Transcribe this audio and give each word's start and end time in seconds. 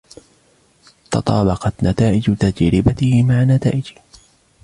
تطابقت 1.11 1.83
نتائج 1.83 2.31
تجربته 2.37 3.23
مع 3.23 3.43
نتائجي. 3.43 3.95